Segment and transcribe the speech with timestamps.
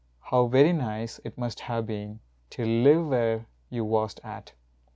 [0.21, 4.51] How very nice It must have been to live where you wast at.